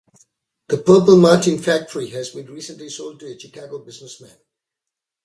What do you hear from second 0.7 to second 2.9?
purple martin factory has been recently been